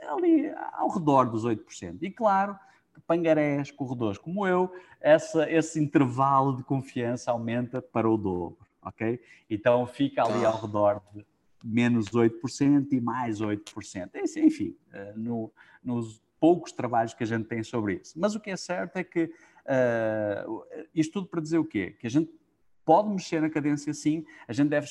[0.10, 1.97] ali ao redor dos 8%.
[2.02, 2.60] E claro,
[3.08, 9.19] pangarés, corredores como eu, essa, esse intervalo de confiança aumenta para o dobro, ok?
[9.50, 11.26] Então fica ali ao redor de
[11.63, 14.10] menos 8% e mais 8%.
[14.38, 15.52] Enfim, eh, no,
[15.84, 18.19] nos poucos trabalhos que a gente tem sobre isso.
[18.19, 21.95] Mas o que é certo é que uh, isto tudo para dizer o quê?
[22.00, 22.32] Que a gente
[22.84, 24.88] pode mexer na cadência sim, a gente deve,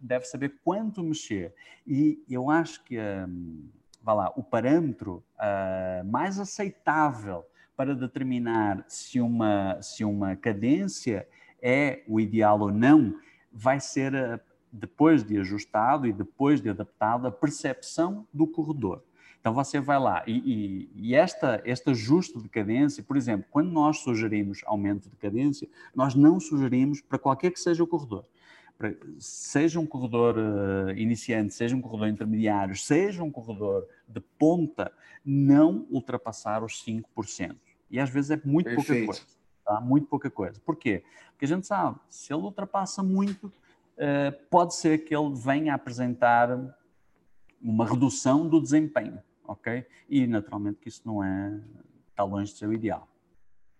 [0.00, 1.54] deve saber quanto mexer.
[1.86, 3.68] E eu acho que um,
[4.02, 7.44] vá lá, o parâmetro uh, mais aceitável
[7.76, 11.28] para determinar se uma, se uma cadência
[11.60, 13.18] é o ideal ou não
[13.52, 14.40] vai ser, uh,
[14.74, 19.02] depois de ajustado e depois de adaptado, a percepção do corredor.
[19.40, 23.70] Então você vai lá e, e, e, esta, este ajuste de cadência, por exemplo, quando
[23.70, 28.24] nós sugerimos aumento de cadência, nós não sugerimos para qualquer que seja o corredor.
[28.76, 34.90] Para, seja um corredor uh, iniciante, seja um corredor intermediário, seja um corredor de ponta,
[35.24, 37.54] não ultrapassar os 5%.
[37.90, 39.06] E às vezes é muito Perfeito.
[39.06, 39.22] pouca coisa.
[39.64, 39.80] Tá?
[39.80, 40.60] Muito pouca coisa.
[40.64, 41.04] Por quê?
[41.32, 43.52] Porque a gente sabe, se ele ultrapassa muito,
[44.50, 46.50] pode ser que ele venha apresentar
[47.62, 49.84] uma redução do desempenho ok?
[50.08, 51.60] E naturalmente que isso não é,
[52.10, 53.08] está longe de ser o ideal.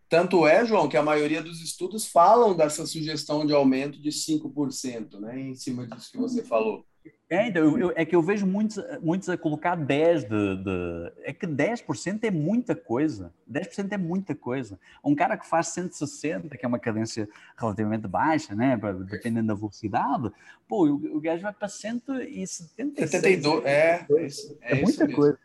[0.09, 5.19] Tanto é, João, que a maioria dos estudos falam dessa sugestão de aumento de 5%,
[5.19, 5.41] né?
[5.41, 6.87] Em cima disso que você falou.
[7.29, 11.13] É, então, eu, eu, é que eu vejo muitos, muitos a colocar 10 de, de,
[11.23, 13.33] É que 10% é muita coisa.
[13.51, 14.79] 10% é muita coisa.
[15.03, 18.79] Um cara que faz 160, que é uma cadência relativamente baixa, né?
[19.11, 20.31] Dependendo da velocidade,
[20.69, 23.11] pô, o, o gajo vai para 176.
[23.11, 25.39] 72, é, é, isso, é, é muita coisa.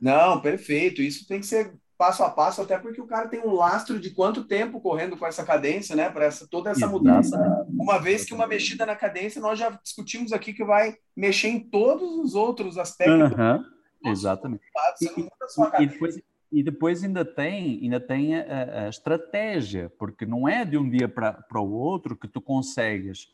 [0.00, 1.02] Não, perfeito.
[1.02, 4.10] Isso tem que ser passo a passo, até porque o cara tem um lastro de
[4.10, 6.10] quanto tempo correndo com essa cadência, né?
[6.10, 7.38] Para essa, toda essa mudança.
[7.68, 11.60] Uma vez que uma mexida na cadência, nós já discutimos aqui que vai mexer em
[11.60, 13.32] todos os outros aspectos.
[13.32, 13.64] Uhum,
[14.10, 14.64] exatamente.
[15.00, 20.64] E, e, depois, e depois ainda tem, ainda tem a, a, estratégia, porque não é
[20.64, 23.28] de um dia para o outro que tu consegues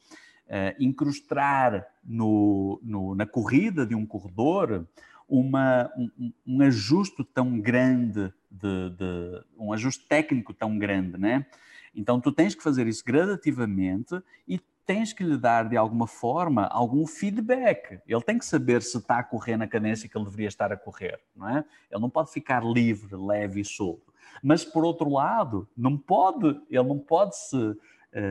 [0.46, 4.86] uh, incrustar no, no, na corrida de um corredor
[5.30, 11.46] uma, um, um ajuste tão grande, de, de, um ajuste técnico tão grande, né?
[11.94, 16.66] Então tu tens que fazer isso gradativamente e tens que lhe dar de alguma forma
[16.66, 18.00] algum feedback.
[18.06, 20.76] Ele tem que saber se está a correr na cadência que ele deveria estar a
[20.76, 21.64] correr, não é?
[21.88, 24.12] Ele não pode ficar livre, leve e solto.
[24.42, 27.76] Mas por outro lado, não pode, ele não pode se uh,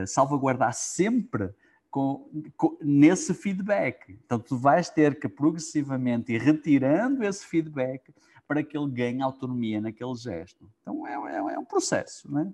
[0.06, 1.50] salvaguardar sempre
[1.90, 4.18] com, com, nesse feedback.
[4.26, 8.14] Então, tu vais ter que progressivamente ir retirando esse feedback
[8.48, 10.70] para que ele ganhe autonomia naquele gesto.
[10.82, 12.52] Então, é, é, é um processo, né?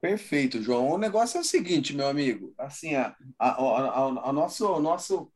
[0.00, 0.90] Perfeito, João.
[0.90, 2.52] O negócio é o seguinte, meu amigo.
[2.58, 5.30] Assim, a, a, a, a nosso, nosso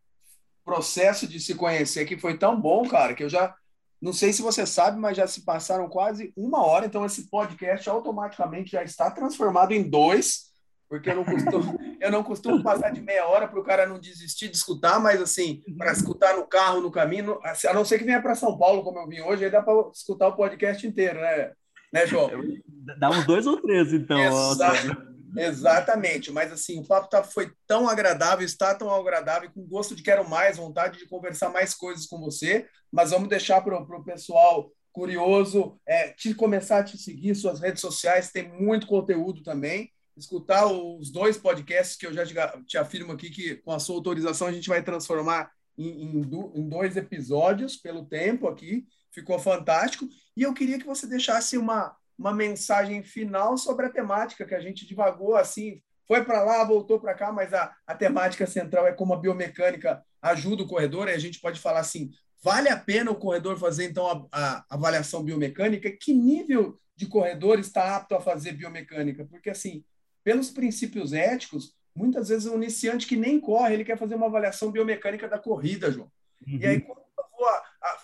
[0.64, 3.54] processo de se conhecer aqui foi tão bom, cara, que eu já
[4.00, 6.86] não sei se você sabe, mas já se passaram quase uma hora.
[6.86, 10.52] Então, esse podcast automaticamente já está transformado em dois
[10.88, 13.98] porque eu não costumo, eu não costumo passar de meia hora para o cara não
[13.98, 18.04] desistir de escutar, mas assim, para escutar no carro, no caminho, a não ser que
[18.04, 21.20] venha para São Paulo, como eu vim hoje, aí dá para escutar o podcast inteiro,
[21.20, 21.52] né,
[21.92, 22.30] né João?
[22.98, 24.18] Dá uns dois ou três, então.
[25.36, 30.02] exatamente, mas assim, o papo tá, foi tão agradável, está tão agradável, com gosto de
[30.02, 34.70] quero mais, vontade de conversar mais coisas com você, mas vamos deixar para o pessoal
[34.92, 40.66] curioso é, te começar a te seguir, suas redes sociais, tem muito conteúdo também escutar
[40.66, 42.24] os dois podcasts que eu já
[42.66, 46.20] te afirmo aqui que, com a sua autorização, a gente vai transformar em, em,
[46.54, 48.86] em, dois episódios pelo tempo aqui.
[49.12, 50.08] Ficou fantástico.
[50.36, 54.60] E eu queria que você deixasse uma, uma mensagem final sobre a temática que a
[54.60, 55.82] gente divagou assim.
[56.06, 60.02] Foi para lá, voltou para cá, mas a, a temática central é como a biomecânica
[60.22, 61.08] ajuda o corredor.
[61.08, 62.10] E a gente pode falar assim:
[62.42, 65.90] vale a pena o corredor fazer então a, a avaliação biomecânica?
[65.90, 69.26] Que nível de corredor está apto a fazer biomecânica?
[69.26, 69.84] Porque assim,
[70.26, 74.72] pelos princípios éticos, muitas vezes o iniciante que nem corre, ele quer fazer uma avaliação
[74.72, 76.10] biomecânica da corrida, João.
[76.44, 76.58] Uhum.
[76.58, 77.98] E aí, quando eu vou a, a,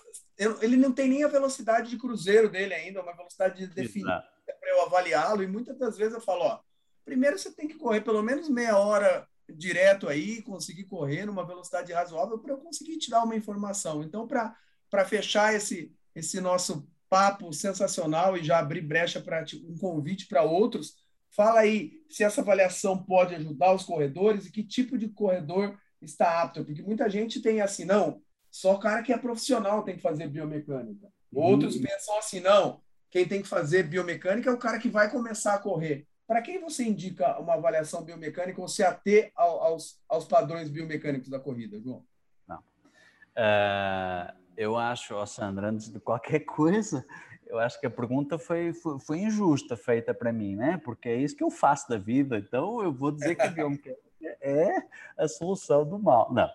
[0.63, 4.83] ele não tem nem a velocidade de cruzeiro dele ainda, uma velocidade definida para eu
[4.83, 6.61] avaliá-lo, e muitas das vezes eu falo, ó,
[7.05, 11.93] primeiro você tem que correr pelo menos meia hora direto aí, conseguir correr numa velocidade
[11.93, 14.01] razoável para eu conseguir te dar uma informação.
[14.01, 20.29] Então, para fechar esse, esse nosso papo sensacional e já abrir brecha para um convite
[20.29, 21.02] para outros,
[21.35, 26.43] Fala aí se essa avaliação pode ajudar os corredores e que tipo de corredor está
[26.43, 30.29] apto, porque muita gente tem assim, não, só cara que é profissional tem que fazer
[30.29, 31.11] biomecânica.
[31.33, 31.83] Outros uhum.
[31.83, 35.59] pensam assim, não, quem tem que fazer biomecânica é o cara que vai começar a
[35.59, 36.07] correr.
[36.27, 41.41] Para quem você indica uma avaliação biomecânica ou se ater aos, aos padrões biomecânicos da
[41.41, 42.05] corrida, João?
[42.47, 42.59] Não.
[42.59, 47.05] Uh, eu acho, oh Sandra, antes de qualquer coisa,
[47.53, 50.81] eu acho que a pergunta foi, foi, foi, injusta feita para mim, né?
[50.83, 54.01] Porque é isso que eu faço da vida, então eu vou dizer que a biomecânica
[54.41, 54.83] é
[55.19, 56.33] a solução do mal.
[56.33, 56.49] Não.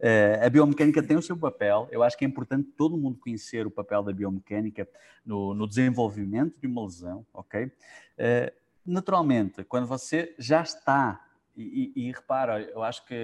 [0.00, 1.88] É, a biomecânica tem o seu papel.
[1.92, 4.88] Eu acho que é importante todo mundo conhecer o papel da biomecânica
[5.24, 7.70] no, no desenvolvimento de uma lesão, ok?
[8.18, 8.52] É,
[8.84, 11.24] naturalmente, quando você já está,
[11.56, 13.14] e, e, e repara, eu acho que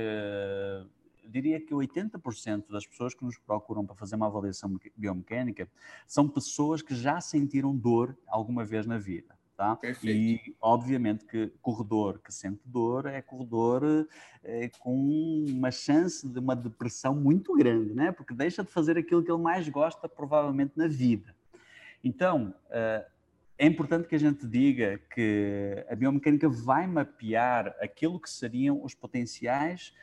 [1.28, 5.68] diria que 80% das pessoas que nos procuram para fazer uma avaliação biomecânica
[6.06, 9.36] são pessoas que já sentiram dor alguma vez na vida.
[9.56, 9.78] Tá?
[10.04, 14.06] E obviamente que corredor que sente dor é corredor
[14.44, 18.12] é, com uma chance de uma depressão muito grande, né?
[18.12, 21.34] porque deixa de fazer aquilo que ele mais gosta provavelmente na vida.
[22.04, 23.16] Então, uh,
[23.58, 28.94] é importante que a gente diga que a biomecânica vai mapear aquilo que seriam os
[28.94, 29.94] potenciais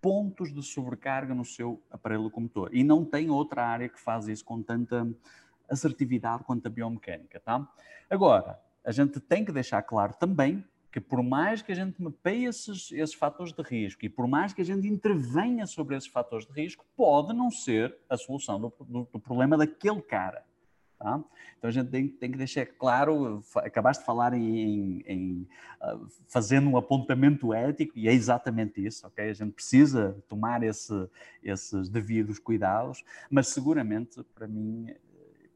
[0.00, 2.70] pontos de sobrecarga no seu aparelho locomotor.
[2.72, 5.06] E não tem outra área que faz isso com tanta
[5.68, 7.68] assertividade quanto a biomecânica, tá?
[8.08, 12.46] Agora, a gente tem que deixar claro também que por mais que a gente mapeie
[12.46, 16.46] esses, esses fatores de risco e por mais que a gente intervenha sobre esses fatores
[16.46, 20.42] de risco, pode não ser a solução do, do, do problema daquele cara.
[20.98, 21.22] Tá?
[21.56, 25.48] Então a gente tem, tem, que deixar claro, acabaste de falar em, em
[25.80, 29.30] uh, fazendo um apontamento ético e é exatamente isso, ok?
[29.30, 31.08] A gente precisa tomar esse,
[31.40, 34.92] esses devidos cuidados, mas seguramente para mim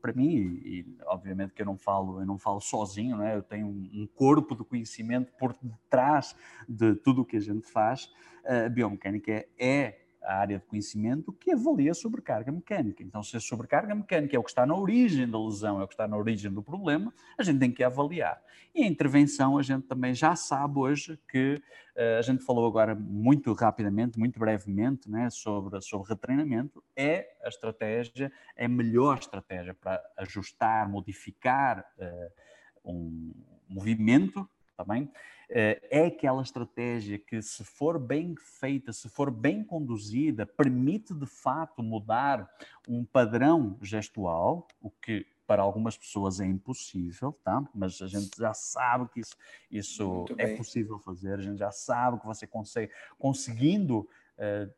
[0.01, 3.37] para mim, e, e, obviamente que eu não falo, eu não falo sozinho, não é?
[3.37, 6.35] eu tenho um, um corpo de conhecimento por detrás
[6.69, 8.11] de tudo o que a gente faz.
[8.45, 13.03] A biomecânica é a área de conhecimento que avalia a sobrecarga mecânica.
[13.03, 15.89] Então, se a sobrecarga mecânica é o que está na origem da lesão, é o
[15.89, 18.43] que está na origem do problema, a gente tem que avaliar.
[18.75, 21.63] E a intervenção, a gente também já sabe hoje que
[21.97, 27.49] uh, a gente falou agora muito rapidamente, muito brevemente, né, sobre, sobre retreinamento, é a
[27.49, 33.33] estratégia, é a melhor estratégia para ajustar, modificar uh, um
[33.69, 35.07] movimento também.
[35.07, 41.13] Tá eh, é aquela estratégia que, se for bem feita, se for bem conduzida, permite
[41.13, 42.51] de fato mudar
[42.89, 47.63] um padrão gestual, o que para algumas pessoas é impossível, tá?
[47.75, 49.37] Mas a gente já sabe que isso,
[49.71, 53.99] isso é possível fazer, a gente já sabe que você consegue, conseguindo
[54.39, 54.73] uh,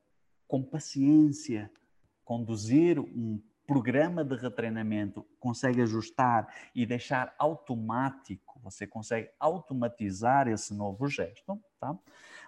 [0.48, 1.70] com paciência
[2.24, 11.06] conduzir um programa de retreinamento consegue ajustar e deixar automático, você consegue automatizar esse novo
[11.08, 11.96] gesto, tá?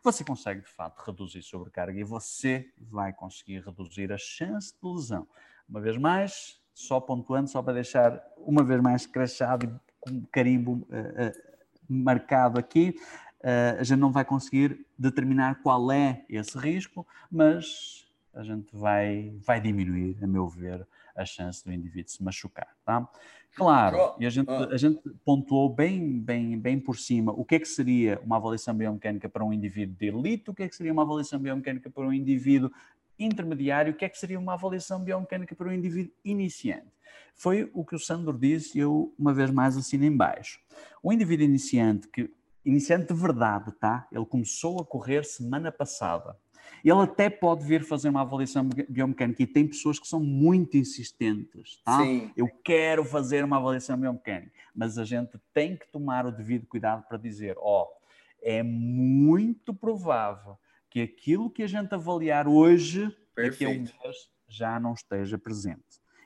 [0.03, 5.27] Você consegue de fato reduzir sobrecarga e você vai conseguir reduzir a chance de lesão.
[5.69, 10.73] Uma vez mais, só pontuando, só para deixar uma vez mais crachado e com carimbo
[10.73, 11.33] uh, uh,
[11.89, 12.95] marcado aqui,
[13.41, 18.06] uh, a gente não vai conseguir determinar qual é esse risco, mas
[18.37, 23.09] a gente vai, vai diminuir, a meu ver, a chance do indivíduo se machucar, tá?
[23.55, 24.69] Claro, e a gente, ah.
[24.71, 28.75] a gente pontuou bem, bem, bem por cima o que é que seria uma avaliação
[28.75, 32.07] biomecânica para um indivíduo de elite, o que é que seria uma avaliação biomecânica para
[32.07, 32.71] um indivíduo
[33.19, 36.93] intermediário, o que é que seria uma avaliação biomecânica para um indivíduo iniciante.
[37.35, 40.61] Foi o que o Sandro disse e eu, uma vez mais, assino em baixo.
[41.03, 42.31] O indivíduo iniciante, que
[42.63, 44.07] iniciante de verdade, tá?
[44.13, 46.37] Ele começou a correr semana passada
[46.85, 51.81] ele até pode vir fazer uma avaliação biomecânica e tem pessoas que são muito insistentes,
[51.85, 51.99] tá?
[51.99, 52.31] Sim.
[52.37, 57.05] Eu quero fazer uma avaliação biomecânica, mas a gente tem que tomar o devido cuidado
[57.09, 57.89] para dizer, ó, oh,
[58.43, 60.57] é muito provável
[60.89, 63.93] que aquilo que a gente avaliar hoje, daqui a um mês,
[64.49, 65.83] já não esteja presente.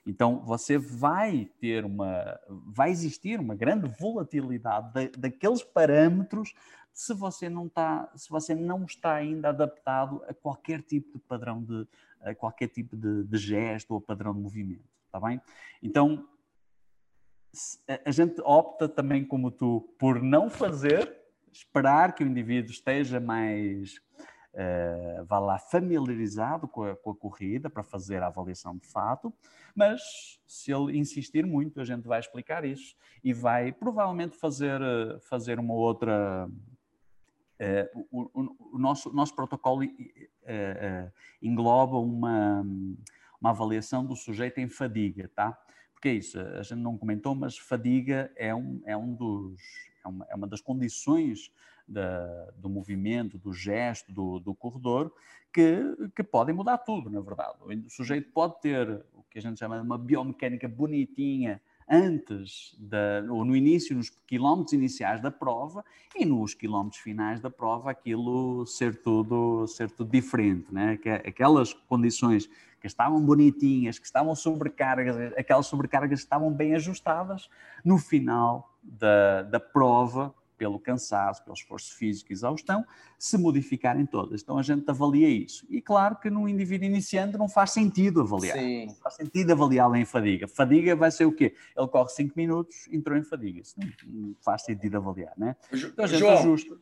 [0.07, 6.55] Então, você vai ter uma, vai existir uma grande volatilidade daqueles parâmetros
[6.93, 11.63] se você não está, se você não está ainda adaptado a qualquer tipo de padrão
[11.63, 11.87] de,
[12.23, 15.41] a qualquer tipo de, de gesto ou padrão de movimento, está bem?
[15.83, 16.27] Então,
[18.05, 21.17] a gente opta também como tu por não fazer,
[21.53, 23.97] esperar que o indivíduo esteja mais,
[24.55, 29.33] uh, vá lá, familiarizado com a, com a, corrida para fazer a avaliação de fato,
[29.75, 30.01] mas
[30.47, 35.61] se ele insistir muito, a gente vai explicar isso e vai provavelmente fazer, eh, fazer
[35.61, 36.49] uma outra
[37.61, 42.65] Uh, o, o, nosso, protocolo uh, uh, engloba uma,
[43.39, 45.59] uma avaliação do sujeito em fadiga, tá?
[46.01, 49.61] porque é isso, a gente não comentou, mas fadiga é, um, é, um dos,
[50.03, 51.53] é, uma, é uma das condições
[51.87, 55.13] da, do movimento, do gesto, do, do corredor,
[55.53, 55.79] que,
[56.17, 57.59] que podem mudar tudo, na verdade.
[57.85, 61.61] O sujeito pode ter o que a gente chama de uma biomecânica bonitinha,
[61.91, 65.85] antes, da, ou no início, nos quilómetros iniciais da prova,
[66.15, 70.99] e nos quilómetros finais da prova, aquilo ser tudo, ser tudo diferente, né?
[71.27, 72.49] Aquelas condições
[72.81, 77.51] que estavam bonitinhas, que estavam sobrecargas, aquelas sobrecargas estavam bem ajustadas,
[77.85, 82.85] no final da, da prova pelo cansaço, pelo esforço físico e exaustão,
[83.19, 84.43] se modificarem todas.
[84.43, 85.67] Então a gente avalia isso.
[85.71, 88.59] E claro que no indivíduo iniciante não faz sentido avaliar.
[88.59, 88.89] Sim.
[88.89, 90.47] Não faz sentido avaliá-lo em fadiga.
[90.47, 91.55] Fadiga vai ser o quê?
[91.75, 93.63] Ele corre 5 minutos, entrou em fadiga.
[93.63, 93.75] Isso
[94.07, 95.57] não, faz sentido avaliar, né?
[95.73, 96.77] Então a gente João, ajusta.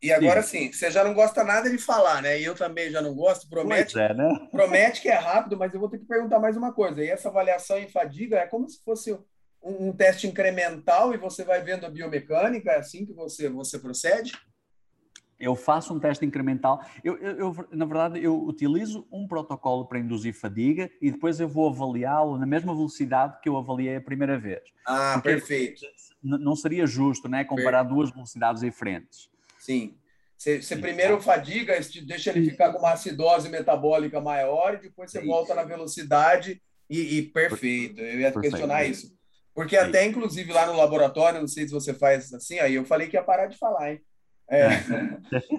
[0.00, 2.38] E agora sim, você já não gosta nada de falar, né?
[2.38, 3.48] E eu também já não gosto.
[3.48, 4.48] Promete, é, né?
[4.52, 7.02] promete que é rápido, mas eu vou ter que perguntar mais uma coisa.
[7.02, 9.18] E essa avaliação em fadiga é como se fosse
[9.64, 13.78] um, um, teste incremental e você vai vendo a biomecânica, é assim que você, você
[13.78, 14.32] procede?
[15.40, 16.84] Eu faço um teste incremental.
[17.02, 21.48] Eu, eu, eu, na verdade, eu utilizo um protocolo para induzir fadiga e depois eu
[21.48, 24.62] vou avaliá-lo na mesma velocidade que eu avaliei a primeira vez.
[24.86, 25.84] Ah, Porque perfeito.
[26.22, 27.94] Não seria justo, né, comparar perfeito.
[27.94, 29.28] duas velocidades diferentes.
[29.58, 29.96] Sim.
[30.36, 35.20] Você, você primeiro fadiga, deixa ele ficar com uma acidose metabólica maior e depois você
[35.20, 38.00] volta na velocidade e, e perfeito.
[38.00, 38.40] Eu ia perfeito.
[38.40, 39.14] questionar isso.
[39.54, 43.08] Porque até, inclusive, lá no laboratório, não sei se você faz assim, aí eu falei
[43.08, 44.00] que ia parar de falar, hein?
[44.48, 44.66] É,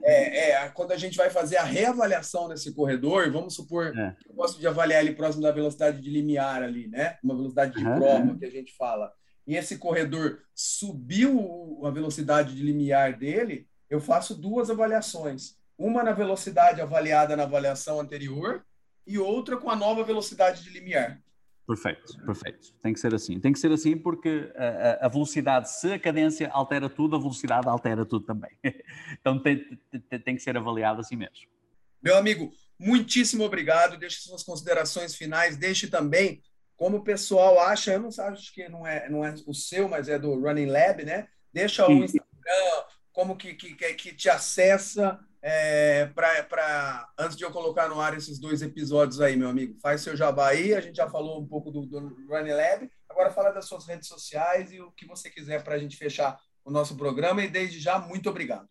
[0.04, 4.16] é, é, quando a gente vai fazer a reavaliação desse corredor, vamos supor, é.
[4.28, 7.18] eu gosto de avaliar ele próximo da velocidade de limiar ali, né?
[7.24, 7.96] Uma velocidade de uhum.
[7.96, 9.12] prova que a gente fala.
[9.48, 15.56] E esse corredor subiu a velocidade de limiar dele, eu faço duas avaliações.
[15.78, 18.66] Uma na velocidade avaliada na avaliação anterior
[19.06, 21.22] e outra com a nova velocidade de limiar.
[21.68, 22.74] Perfeito, perfeito.
[22.84, 23.40] Tem que ser assim.
[23.40, 27.68] Tem que ser assim porque a, a, velocidade, se a cadência altera tudo, a velocidade
[27.68, 28.52] altera tudo também.
[29.20, 29.66] Então tem,
[30.10, 31.48] tem, tem que ser avaliado assim mesmo.
[32.04, 33.98] Meu amigo, muitíssimo obrigado.
[33.98, 35.58] Deixe suas considerações finais.
[35.58, 36.44] Deixe também
[36.78, 40.10] como o pessoal acha, eu não acho que não é, não é o seu, mas
[40.10, 41.28] é do Running Lab, né?
[41.54, 42.84] Deixa o Instagram,
[43.16, 48.38] como que, que, que te acessa, é, para antes de eu colocar no ar esses
[48.38, 49.80] dois episódios aí, meu amigo.
[49.82, 53.32] Faz seu jabá aí, a gente já falou um pouco do, do Running Lab, agora
[53.32, 56.70] fala das suas redes sociais e o que você quiser para a gente fechar o
[56.70, 58.68] nosso programa e desde já, muito obrigado.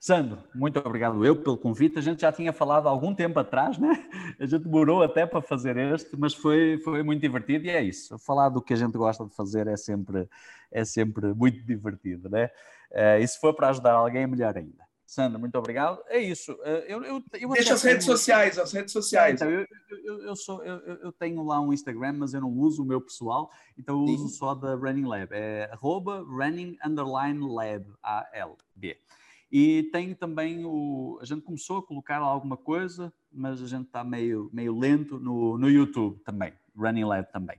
[0.00, 1.98] Sandro, muito obrigado eu pelo convite.
[1.98, 4.08] A gente já tinha falado há algum tempo atrás, né?
[4.38, 8.16] A gente demorou até para fazer este, mas foi, foi muito divertido e é isso.
[8.18, 10.28] Falar do que a gente gosta de fazer é sempre,
[10.70, 12.50] é sempre muito divertido, né?
[12.92, 14.88] Uh, e se for para ajudar alguém, melhor ainda.
[15.04, 16.00] Sandra, muito obrigado.
[16.06, 16.54] É isso.
[16.62, 18.16] Eh, eu, eu, eu Deixa as redes tenho...
[18.16, 19.40] sociais, as redes sociais.
[19.40, 19.66] Então, eu,
[20.04, 23.50] eu, eu, sou, eu tenho lá um Instagram, mas eu não uso o meu pessoal,
[23.78, 24.14] então eu Sim.
[24.14, 25.28] uso só da Running Lab.
[25.32, 28.98] É arroba running underline lab, A-L-B.
[29.50, 31.18] E tenho também o.
[31.22, 35.56] A gente começou a colocar alguma coisa, mas a gente está meio, meio lento no,
[35.56, 36.52] no YouTube também.
[36.76, 37.58] Running Lab também.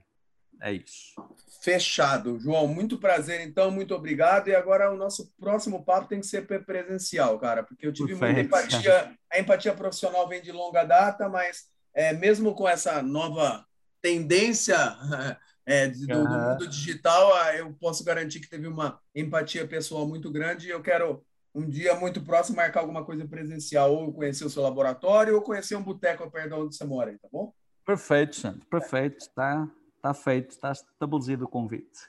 [0.62, 1.14] É isso.
[1.62, 2.38] Fechado.
[2.38, 4.48] João, muito prazer, então, muito obrigado.
[4.48, 8.34] E agora o nosso próximo papo tem que ser presencial, cara, porque eu tive Perfeito.
[8.34, 9.16] muita empatia.
[9.32, 11.64] A empatia profissional vem de longa data, mas
[11.94, 13.64] é, mesmo com essa nova
[14.02, 14.76] tendência
[15.64, 20.30] é, do, do, mundo digital, ah, eu posso garantir que teve uma empatia pessoal muito
[20.30, 20.68] grande.
[20.68, 21.24] E eu quero
[21.54, 25.76] um dia muito próximo marcar alguma coisa presencial, ou conhecer o seu laboratório, ou conhecer
[25.76, 27.52] um boteco perto de onde você mora, tá bom?
[27.84, 28.66] Perfeito, Santo.
[28.66, 29.28] Perfeito.
[29.34, 29.68] Tá,
[30.00, 32.08] Está feito, está estabelecido o convite.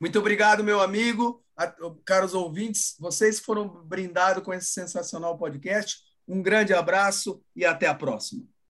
[0.00, 1.44] Muito obrigado, meu amigo.
[2.04, 5.98] Caros ouvintes, vocês foram brindados com esse sensacional podcast.
[6.26, 8.44] Um grande abraço e até a próxima.